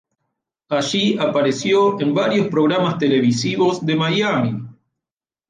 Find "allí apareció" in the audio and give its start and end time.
0.69-2.01